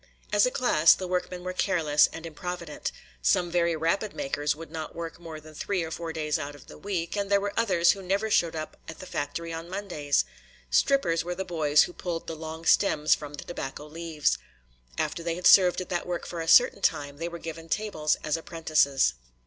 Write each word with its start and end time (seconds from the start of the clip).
As 0.33 0.47
a 0.47 0.49
class 0.49 0.95
the 0.95 1.07
workmen 1.07 1.43
were 1.43 1.53
careless 1.53 2.09
and 2.11 2.25
improvident; 2.25 2.91
some 3.21 3.51
very 3.51 3.75
rapid 3.75 4.15
makers 4.15 4.55
would 4.55 4.71
not 4.71 4.95
work 4.95 5.19
more 5.19 5.39
than 5.39 5.53
three 5.53 5.83
or 5.83 5.91
four 5.91 6.11
days 6.11 6.39
out 6.39 6.55
of 6.55 6.65
the 6.65 6.77
week, 6.79 7.15
and 7.15 7.29
there 7.29 7.39
were 7.39 7.53
others 7.55 7.91
who 7.91 8.01
never 8.01 8.31
showed 8.31 8.55
up 8.55 8.77
at 8.87 8.97
the 8.97 9.05
factory 9.05 9.53
on 9.53 9.69
Mondays. 9.69 10.25
"Strippers" 10.71 11.23
were 11.23 11.35
the 11.35 11.45
boys 11.45 11.83
who 11.83 11.93
pulled 11.93 12.25
the 12.25 12.35
long 12.35 12.65
stems 12.65 13.13
from 13.13 13.35
the 13.35 13.43
tobacco 13.43 13.85
leaves. 13.85 14.39
After 14.97 15.21
they 15.21 15.35
had 15.35 15.45
served 15.45 15.79
at 15.81 15.89
that 15.89 16.07
work 16.07 16.25
for 16.25 16.41
a 16.41 16.47
certain 16.47 16.81
time 16.81 17.17
they 17.17 17.29
were 17.29 17.37
given 17.37 17.69
tables 17.69 18.15
as 18.23 18.35
apprentices. 18.35 19.13